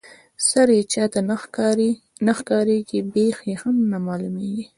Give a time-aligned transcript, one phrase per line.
[0.47, 1.19] سر یې چاته
[2.27, 4.65] نه ښکاريږي بېخ یې هم نه معلومیږي.